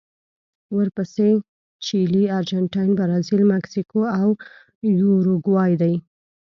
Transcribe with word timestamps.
ورپسې 0.77 1.29
چیلي، 1.85 2.23
ارجنټاین، 2.37 2.89
برازیل، 2.99 3.41
مکسیکو 3.53 3.99
او 4.19 4.29
یوروګوای 5.01 5.71
دي. 5.81 5.95